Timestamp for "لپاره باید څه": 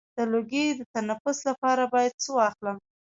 1.49-2.29